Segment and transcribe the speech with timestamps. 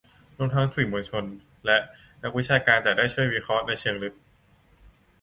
[0.37, 1.23] รวมทั้งสื่อมวลชน
[1.65, 1.77] และ
[2.23, 4.13] นักวิชาการจะได้ช่วยวิเคราะห์ในเชิงลึก